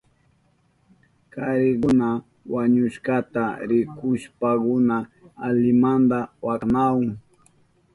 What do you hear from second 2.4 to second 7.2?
wañushkata rikushpankuna alimanta wakanahun.